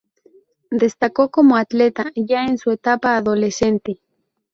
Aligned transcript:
Destacó 0.71 1.29
como 1.29 1.55
atleta 1.57 2.11
ya 2.15 2.45
en 2.45 2.57
su 2.57 2.71
etapa 2.71 3.17
adolescente. 3.17 3.99